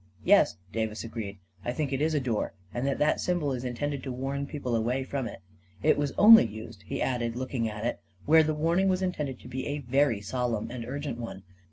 [0.23, 4.01] "Yes," Davis agreed," I think it is a door; and that that symbol is intended
[4.01, 5.41] to warn people away from it.
[5.83, 9.47] It was only used," he added, looking at it," where the warning was intended to
[9.47, 11.43] be a very sol emn and urgent one.